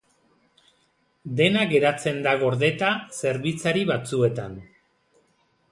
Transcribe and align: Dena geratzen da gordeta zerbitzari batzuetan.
Dena 1.41 1.65
geratzen 1.73 2.17
da 2.29 2.33
gordeta 2.45 2.91
zerbitzari 3.21 3.87
batzuetan. 3.95 4.59